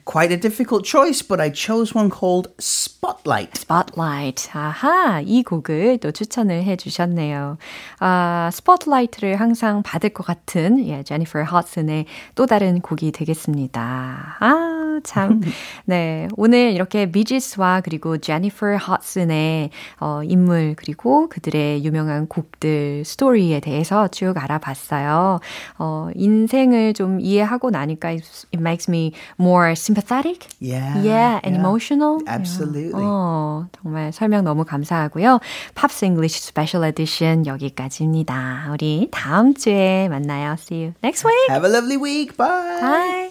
[0.05, 3.57] Quite a difficult choice, but I chose one called Spotlight.
[3.57, 4.51] Spotlight.
[4.53, 7.57] 아하, 이 곡을 또 추천을 해주셨네요.
[8.01, 12.05] 아, 스포트라이트를 항상 받을 것 같은 예, 제니퍼 허슨의
[12.40, 14.38] 또 다른 곡이 되겠습니다.
[14.40, 15.42] 아, 참.
[15.86, 24.08] 네, 오늘 이렇게 비지스와 그리고 제니퍼 허슨의 어, 인물 그리고 그들의 유명한 곡들 스토리에 대해서
[24.08, 25.40] 쭉 알아봤어요.
[25.78, 30.48] 어, 인생을 좀 이해하고 나니까 it makes me more sympathetic.
[30.60, 31.02] Yeah.
[31.02, 32.20] Yeah, and emotional.
[32.28, 33.04] Absolutely.
[33.04, 35.40] 어, 정말 설명 너무 감사하고요.
[35.76, 38.70] Pops English Special Edition 여기까지입니다.
[38.72, 40.54] 우리 다음 주에 만나요.
[40.54, 41.50] See you next week.
[41.50, 42.38] Have a lovely week.
[42.38, 42.82] Bye.
[42.82, 43.30] Bye.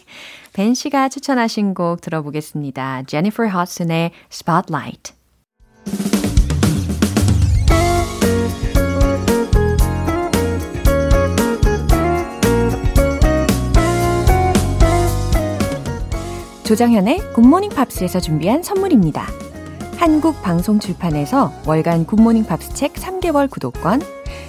[0.59, 3.05] 벤 씨가 추천하신 곡 들어보겠습니다.
[3.05, 5.13] 제니퍼 허드슨의 Spotlight.
[16.65, 19.29] 조정현의 굿모닝 팝스에서 준비한 선물입니다.
[19.97, 24.01] 한국 방송 출판에서 월간 굿모닝 팝스 책 3개월 구독권,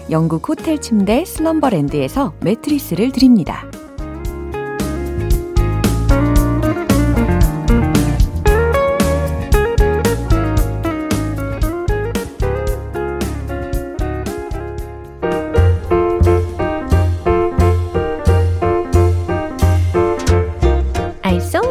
[0.09, 3.69] 영국 호텔 침대 슬럼버랜드에서 매트리스를 드립니다.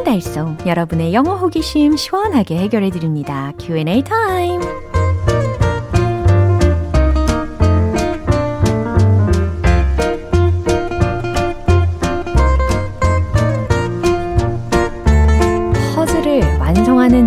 [0.09, 3.53] 달쏭 여러분의 영어 호기심 시원하게 해결해 드립니다.
[3.59, 4.78] Q&A 타임.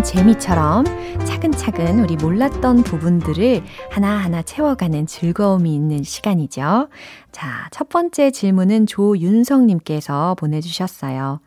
[0.02, 0.84] 재미처럼
[1.24, 6.88] 차근차근 우리 몰랐던 부분들을 하나하나 채워가는 즐거움이 있는 시간이죠.
[7.30, 11.40] 자, 첫 번째 질문은 조윤성님께서 보내주셨어요.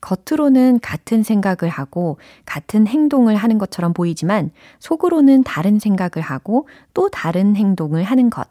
[0.00, 7.56] 겉으로는 같은 생각을 하고 같은 행동을 하는 것처럼 보이지만 속으로는 다른 생각을 하고 또 다른
[7.56, 8.46] 행동을 하는 것.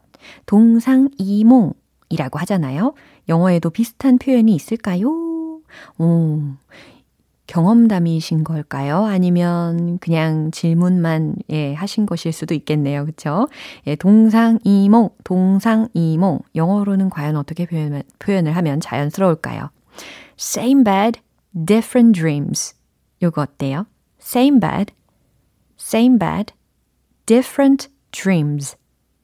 [0.46, 2.94] 동상이몽이라고 하잖아요.
[3.28, 5.08] 영어에도 비슷한 표현이 있을까요?
[5.98, 6.40] 오,
[7.46, 9.04] 경험담이신 걸까요?
[9.04, 13.04] 아니면 그냥 질문만 예, 하신 것일 수도 있겠네요.
[13.04, 13.48] 그렇죠?
[13.86, 16.40] 예, 동상이몽, 동상이몽.
[16.54, 19.70] 영어로는 과연 어떻게 표현, 표현을 하면 자연스러울까요?
[20.38, 21.20] Same bed,
[21.66, 22.74] different dreams.
[23.22, 23.86] 요거 어때요?
[24.20, 24.94] Same bed,
[25.78, 26.54] same bed,
[27.26, 28.76] different dreams.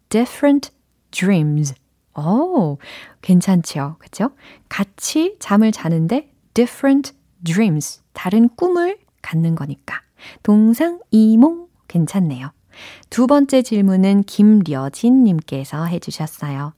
[0.08, 0.70] different
[1.10, 1.74] dreams.
[2.16, 2.78] 오,
[3.22, 3.96] 괜찮죠.
[3.98, 4.30] 그쵸?
[4.68, 7.12] 같이 잠을 자는데 different
[7.44, 10.00] dreams, 다른 꿈을 갖는 거니까.
[10.42, 12.50] 동상 이몽 괜찮네요.
[13.10, 16.72] 두 번째 질문은 김려진님께서 해주셨어요.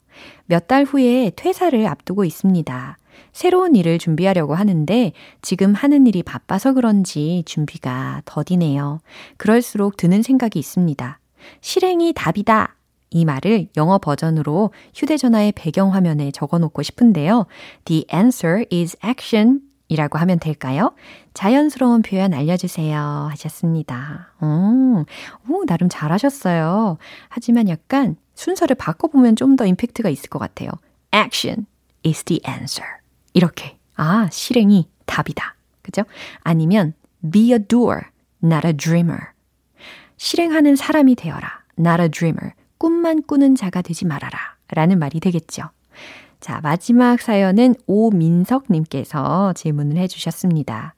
[0.47, 2.99] 몇 달 후에 퇴사를 앞두고 있습니다.
[3.33, 9.01] 새로운 일을 준비하려고 하는데 지금 하는 일이 바빠서 그런지 준비가 더디네요.
[9.37, 11.19] 그럴수록 드는 생각이 있습니다.
[11.61, 12.77] 실행이 답이다.
[13.11, 17.47] 이 말을 영어 버전으로 휴대전화의 배경화면에 적어 놓고 싶은데요.
[17.85, 20.95] The answer is action 이라고 하면 될까요?
[21.35, 23.29] 자연스러운 표현 알려주세요.
[23.33, 24.33] 하셨습니다.
[24.41, 25.05] 오,
[25.49, 26.97] 오, 나름 잘하셨어요.
[27.29, 30.71] 하지만 약간 순서를 바꿔보면 좀 더 임팩트가 있을 것 같아요.
[31.13, 31.67] Action
[32.07, 32.89] is the answer.
[33.35, 33.77] 이렇게.
[33.97, 35.57] 아, 실행이 답이다.
[35.83, 36.05] 그죠?
[36.43, 36.95] 아니면
[37.33, 38.03] be a doer,
[38.43, 39.21] not a dreamer.
[40.17, 41.65] 실행하는 사람이 되어라.
[41.79, 42.53] not a dreamer.
[42.79, 44.39] 꿈만 꾸는 자가 되지 말아라.
[44.69, 45.65] 라는 말이 되겠죠.
[46.41, 50.95] 자, 마지막 사연은 오민석님께서 질문을 해주셨습니다.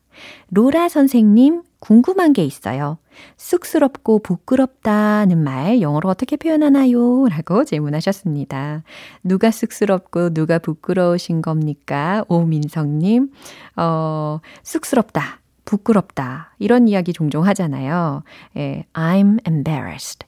[0.50, 2.98] 로라 선생님, 궁금한 게 있어요.
[3.36, 7.26] 쑥스럽고 부끄럽다는 말 영어로 어떻게 표현하나요?
[7.28, 8.84] 라고 질문하셨습니다.
[9.24, 12.24] 누가 쑥스럽고 누가 부끄러우신 겁니까?
[12.28, 13.32] 오민성님,
[13.76, 16.54] 어, 쑥스럽다, 부끄럽다.
[16.60, 18.22] 이런 이야기 종종 하잖아요.
[18.56, 20.24] 예, I'm embarrassed.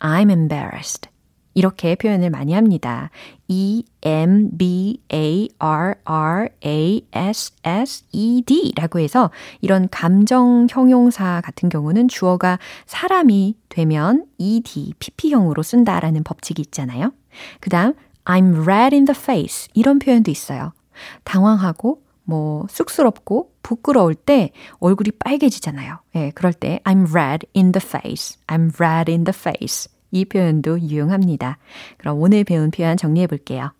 [0.00, 1.08] I'm embarrassed.
[1.56, 3.10] 이렇게 표현을 많이 합니다.
[3.48, 3.82] E-M-B-A-R-R-A-S-S-E-D
[8.76, 9.30] 라고 해서
[9.62, 17.14] 이런 감정 형용사 같은 경우는 주어가 사람이 되면 ed, pp형으로 쓴다라는 법칙이 있잖아요.
[17.60, 17.94] 그 다음,
[18.26, 20.74] I'm red in the face 이런 표현도 있어요.
[21.24, 26.00] 당황하고 뭐 쑥스럽고 부끄러울 때 얼굴이 빨개지잖아요.
[26.16, 28.38] 예, 그럴 때 I'm red in the face.
[28.46, 29.88] I'm red in the face.
[30.16, 31.58] 이 표현도 유용합니다.
[31.98, 33.72] 그럼 오늘 배운 표현 정리해 볼게요.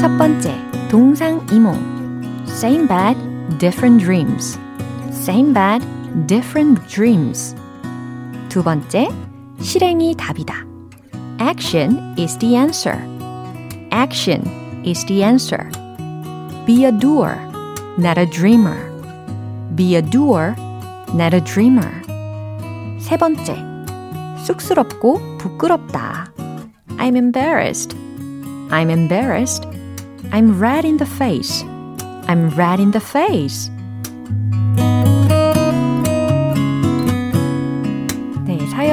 [0.00, 0.54] 첫 번째,
[0.90, 2.44] 동상이몽.
[2.46, 3.18] Same bed,
[3.58, 4.58] different dreams.
[5.08, 5.84] Same bed,
[6.26, 7.56] different dreams.
[8.48, 9.08] 두 번째,
[9.60, 10.54] 실행이 답이다.
[11.40, 12.98] Action is the answer.
[13.90, 14.44] Action
[14.84, 15.68] is the answer.
[16.66, 17.36] Be a doer,
[17.98, 18.76] not a dreamer.
[19.74, 20.54] Be a doer,
[21.13, 21.89] not a dreamer.
[22.99, 23.55] 세 번째,
[24.45, 26.31] 쑥스럽고 부끄럽다.
[26.97, 27.95] I'm embarrassed.
[28.69, 29.65] I'm embarrassed.
[30.31, 31.63] I'm red in the face.
[32.27, 33.71] I'm red in the face.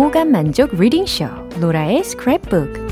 [0.00, 1.26] 오감 만족 리딩쇼
[1.60, 2.88] 로라의 스크랩북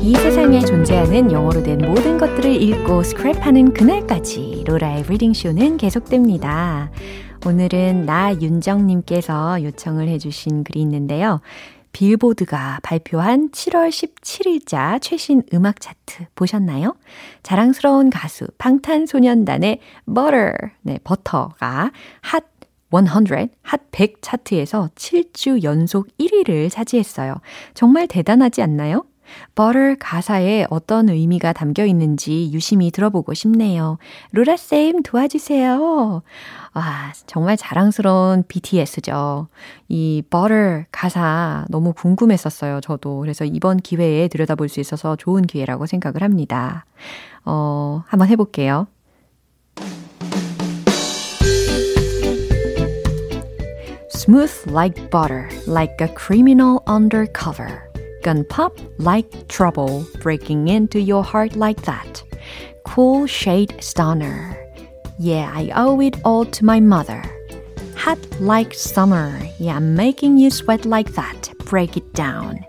[0.00, 6.92] 이 세상에 존재하는 영어로 된 모든 것들을 읽고 스크랩하는 그날까지 로라의 리딩쇼는 계속됩니다.
[7.44, 11.40] 오늘은 나윤정님께서 요청을 해주신 글이 있는데요.
[11.92, 16.96] 빌보드가 발표한 7월 17일자 최신 음악 차트 보셨나요?
[17.42, 21.90] 자랑스러운 가수 방탄소년단의 Butter, 네, 버터가
[22.22, 22.44] 핫
[22.90, 27.40] 100, 핫 100 차트에서 7주 연속 1위를 차지했어요.
[27.74, 29.04] 정말 대단하지 않나요?
[29.54, 33.98] Butter 가사에 어떤 의미가 담겨 있는지 유심히 들어보고 싶네요.
[34.32, 36.22] 루라쌤 도와주세요.
[36.72, 39.48] 와, 정말 자랑스러운 BTS죠.
[39.88, 43.18] 이 butter 가사 너무 궁금했었어요, 저도.
[43.20, 46.84] 그래서 이번 기회에 들여다볼 수 있어서 좋은 기회라고 생각을 합니다.
[47.44, 48.86] 어, 한번 해볼게요.
[54.20, 57.89] Smooth like butter, like a criminal undercover.
[58.22, 62.22] Gun pop like trouble, breaking into your heart like that.
[62.84, 64.56] Cool shade stunner.
[65.18, 67.22] Yeah, I owe it all to my mother.
[67.96, 69.38] Hot like summer.
[69.58, 71.50] Yeah, making you sweat like that.
[71.64, 72.64] Break it down.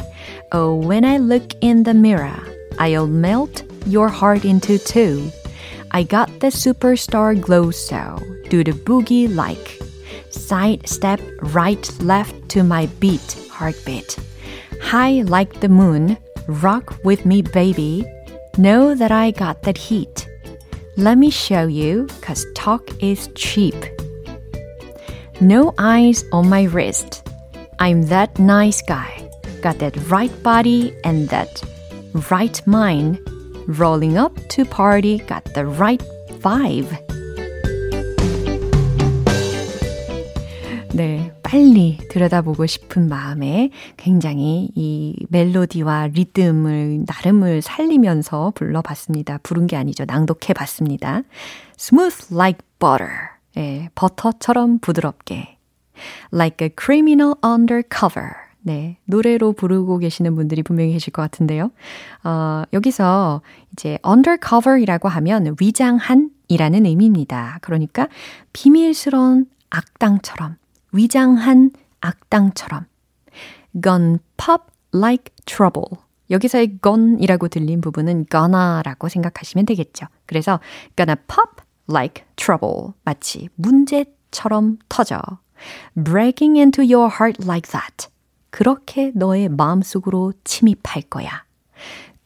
[0.52, 2.40] Oh, when I look in the mirror,
[2.80, 5.32] I'll melt your heart into two.
[5.92, 9.80] I got the superstar glow so do the boogie like.
[10.30, 14.18] Side step right left to my beat, heartbeat.
[14.82, 16.18] High like the moon,
[16.48, 18.06] rock with me baby.
[18.58, 20.28] Know that I got that heat.
[20.98, 23.76] Let me show you, cause talk is cheap.
[25.40, 27.28] No eyes on my wrist.
[27.80, 29.30] I'm that nice guy.
[29.62, 31.64] Got that right body and that
[32.30, 33.20] right mind.
[33.68, 36.04] Rolling up to party, got the right
[36.42, 36.92] vibe.
[40.94, 49.40] 네, 빨리 들여다보고 싶은 마음에 굉장히 이 멜로디와 리듬을 나름을 살리면서 불러봤습니다.
[49.44, 50.06] 부른 게 아니죠.
[50.06, 51.24] 낭독해 봤습니다.
[51.78, 53.12] Smooth like butter.
[53.58, 55.58] 예, 버터처럼 부드럽게.
[56.34, 58.30] Like a criminal undercover.
[58.62, 61.72] 네, 노래로 부르고 계시는 분들이 분명히 계실 것 같은데요.
[62.24, 63.42] 어, 여기서
[63.74, 67.60] 이제 undercover이라고 하면 위장한 이라는 의미입니다.
[67.62, 68.08] 그러니까
[68.54, 70.56] 비밀스러운 악당처럼,
[70.92, 71.72] 위장한
[72.02, 72.86] 악당처럼.
[73.82, 76.02] Gun pop like trouble.
[76.30, 80.08] 여기서의 gun이라고 들린 부분은 gonna라고 생각하시면 되겠죠.
[80.26, 80.60] 그래서
[80.96, 82.94] gonna pop like trouble.
[83.04, 85.22] 마치 문제처럼 터져.
[85.96, 88.08] Breaking into your heart like that.
[88.50, 91.46] 그렇게 너의 마음속으로 침입할 거야.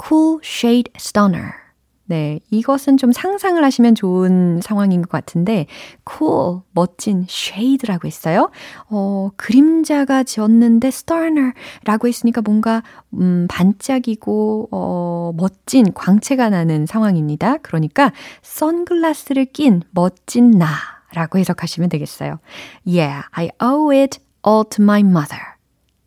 [0.01, 1.64] Cool shade stunner.
[2.07, 5.65] 네, 이것은 좀 상상을 하시면 좋은 상황인 것 같은데,
[6.07, 8.51] cool, 멋진 shade라고 했어요.
[8.89, 12.83] 어, 그림자가 지었는데 stunner라고 했으니까 뭔가,
[13.13, 17.57] 음, 반짝이고, 어, 멋진 광채가 나는 상황입니다.
[17.57, 18.11] 그러니까,
[18.43, 20.67] 선글라스를 낀 멋진 나.
[21.13, 22.39] 라고 해석하시면 되겠어요.
[22.85, 25.41] Yeah, I owe it all to my mother.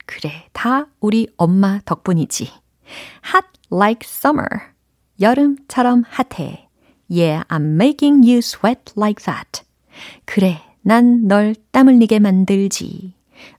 [0.06, 2.44] 그래, 다 우리 엄마 덕분이지.
[3.32, 4.77] Hot like summer.
[5.20, 6.68] 여름처럼 핫해.
[7.10, 9.62] Yeah, I'm making you sweat like that.
[10.26, 13.14] 그래, 난 널 땀 흘리게 만들지.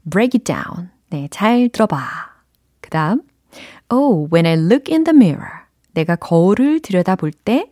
[0.10, 0.90] Break it down.
[1.10, 1.98] 네, 잘 들어봐.
[2.82, 3.22] 그 다음,
[3.92, 5.66] Oh, when I look in the mirror.
[5.94, 7.72] 내가 거울을 들여다볼 때,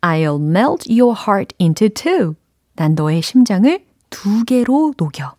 [0.00, 2.36] I'll melt your heart into two.
[2.76, 5.34] 난 너의 심장을 두 개로 녹여.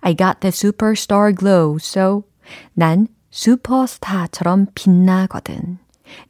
[0.00, 2.24] I got the superstar glow, so
[2.74, 5.78] 난 슈퍼스타처럼 빛나거든.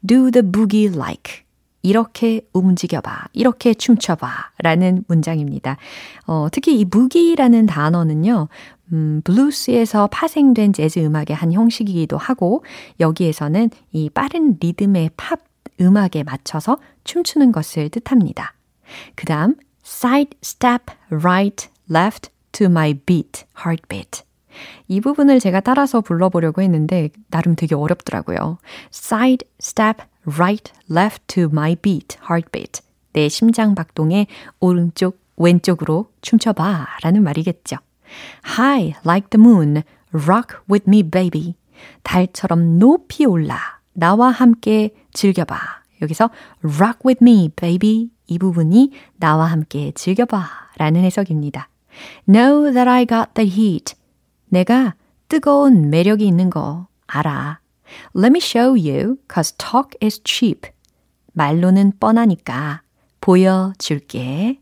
[0.05, 1.43] Do the boogie like.
[1.83, 3.29] 이렇게 움직여봐.
[3.33, 4.51] 이렇게 춤춰봐.
[4.59, 5.77] 라는 문장입니다.
[6.27, 8.47] 어, 특히 이 부기라는 단어는요,
[8.93, 12.63] 음, 블루스에서 파생된 재즈 음악의 한 형식이기도 하고,
[12.99, 15.39] 여기에서는 이 빠른 리듬의 팝
[15.79, 18.53] 음악에 맞춰서 춤추는 것을 뜻합니다.
[19.15, 24.23] 그 다음, side step right left to my beat, heartbeat.
[24.87, 28.57] 이 부분을 제가 따라서 불러보려고 했는데 나름 되게 어렵더라고요.
[28.93, 32.81] side step right left to my beat, heartbeat.
[33.13, 34.27] 내 심장 박동에
[34.59, 37.77] 오른쪽 왼쪽으로 춤춰봐 라는 말이겠죠.
[38.57, 39.83] High like the moon,
[40.13, 41.55] rock with me baby.
[42.03, 45.57] 달처럼 높이 올라 나와 함께 즐겨봐.
[46.01, 46.29] 여기서
[46.63, 50.47] rock with me baby 이 부분이 나와 함께 즐겨봐
[50.77, 51.69] 라는 해석입니다.
[52.25, 53.95] Know that I got the heat.
[54.51, 54.95] 내가
[55.29, 57.59] 뜨거운 매력이 있는 거 알아.
[58.15, 60.69] Let me show you, cause talk is cheap.
[61.33, 62.81] 말로는 뻔하니까
[63.21, 64.59] 보여줄게.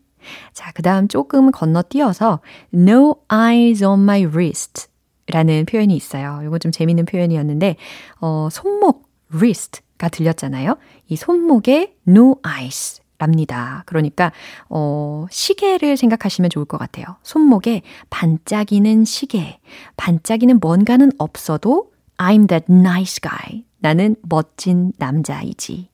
[0.54, 4.88] 자, 그 다음 조금 건너뛰어서 no eyes on my wrist
[5.28, 6.42] 라는 표현이 있어요.
[6.46, 7.76] 이거 좀 재밌는 표현이었는데,
[8.22, 10.78] 어, 손목, wrist가 들렸잖아요.
[11.08, 13.84] 이 손목에 no eyes 랍니다.
[13.86, 14.32] 그러니까
[14.70, 17.06] 어 시계를 생각하시면 좋을 것 같아요.
[17.24, 19.60] 손목에 반짝이는 시계,
[19.98, 23.64] 반짝이는 뭔가는 없어도 I'm that nice guy.
[23.80, 25.90] 나는 멋진 남자이지.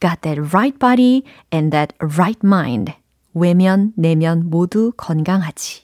[0.00, 1.22] Got that right body
[1.52, 2.92] and that right mind.
[3.34, 5.82] 외면, 내면 모두 건강하지.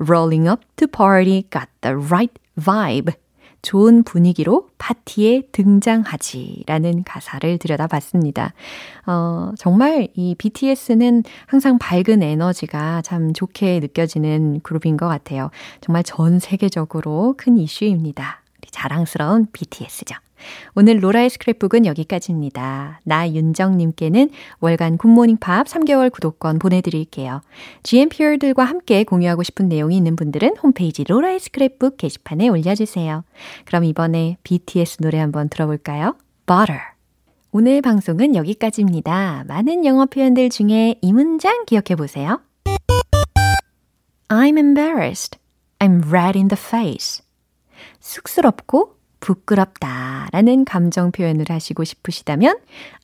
[0.00, 3.14] Rolling up to party, got the right vibe.
[3.62, 8.54] 좋은 분위기로 파티에 등장하지 라는 가사를 들여다봤습니다.
[9.06, 15.50] 어, 정말 이 BTS는 항상 밝은 에너지가 참 좋게 느껴지는 그룹인 것 같아요.
[15.80, 18.42] 정말 전 세계적으로 큰 이슈입니다.
[18.70, 20.14] 자랑스러운 BTS죠.
[20.74, 23.00] 오늘 로라의 스크랩북은 여기까지입니다.
[23.04, 24.30] 나윤정님께는
[24.60, 27.40] 월간 굿모닝 팝 3개월 구독권 보내드릴게요.
[27.82, 33.24] GMPR들과 함께 공유하고 싶은 내용이 있는 분들은 홈페이지 로라의 스크랩북 게시판에 올려주세요.
[33.64, 36.16] 그럼 이번에 BTS 노래 한번 들어볼까요?
[36.46, 36.80] Butter.
[37.50, 39.44] 오늘 방송은 여기까지입니다.
[39.48, 42.40] 많은 영어 표현들 중에 이 문장 기억해 보세요.
[44.28, 45.38] I'm embarrassed.
[45.78, 47.22] I'm red in the face.
[48.00, 52.58] 쑥스럽고 부끄럽다 라는 감정 표현을 하시고 싶으시다면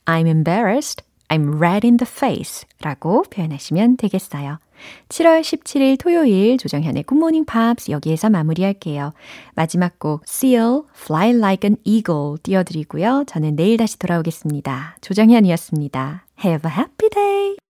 [0.05, 4.59] I'm embarrassed, I'm red in the face 라고 표현하시면 되겠어요.
[5.09, 9.13] 7월 17일 토요일 조정현의 Morning Pops 여기에서 마무리할게요.
[9.55, 13.25] 마지막 곡 Seal, Fly Like an Eagle 띄워드리고요.
[13.27, 14.99] 저는 내일 다시 돌아오겠습니다.
[15.01, 16.27] 조정현이었습니다.
[16.45, 17.64] Have a happy day!